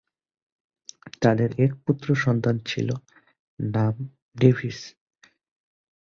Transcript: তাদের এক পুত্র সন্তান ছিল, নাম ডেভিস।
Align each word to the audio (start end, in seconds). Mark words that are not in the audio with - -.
তাদের 1.21 1.49
এক 1.59 1.71
পুত্র 1.85 2.07
সন্তান 2.15 2.55
ছিল, 2.65 2.89
নাম 3.59 3.95
ডেভিস। 4.37 4.79